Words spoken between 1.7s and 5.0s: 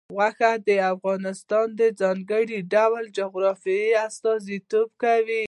د ځانګړي ډول جغرافیه استازیتوب